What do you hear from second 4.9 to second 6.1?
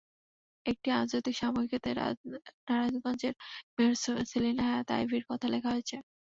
আইভীর কথা লেখা হয়েছে।